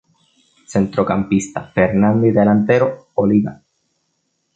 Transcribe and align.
Centrocampista: 0.65 1.61
Fernando 1.63 2.25
y 2.25 2.31
delantero, 2.31 3.09
Oliva. 3.13 3.61